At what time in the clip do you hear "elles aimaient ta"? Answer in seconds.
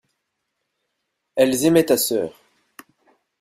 1.35-1.95